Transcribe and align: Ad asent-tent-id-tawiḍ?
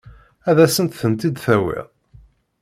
Ad 0.49 0.57
asent-tent-id-tawiḍ? 0.65 1.87